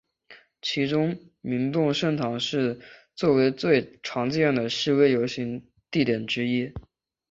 [0.63, 2.79] 其中明洞圣堂是
[3.13, 6.73] 作为最常见的示威游行地点之一。